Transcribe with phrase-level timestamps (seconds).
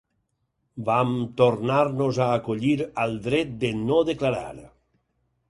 [0.87, 4.57] Vam tornar-nos a acollir al dret de no declarar.